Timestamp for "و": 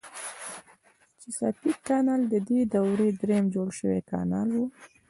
4.55-4.59